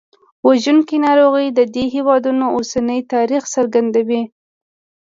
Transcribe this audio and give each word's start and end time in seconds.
وژونکي 0.47 0.97
ناروغۍ 1.05 1.47
د 1.53 1.59
دې 1.73 1.85
هېوادونو 1.95 2.45
اوسني 2.55 2.99
تاریخ 3.13 3.43
څرګندوي. 3.55 4.21